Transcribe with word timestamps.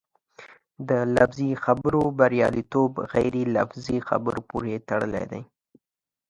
د 0.89 0.91
لفظي 1.15 1.51
خبرو 1.63 2.03
بریالیتوب 2.19 2.91
غیر 3.13 3.35
لفظي 3.55 3.97
خبرو 4.07 4.39
پورې 4.49 4.73
تړلی 4.89 5.25
دی. 5.31 5.41